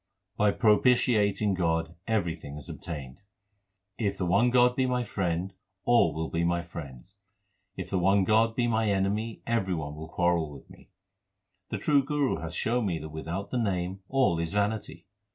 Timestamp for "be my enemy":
8.55-9.43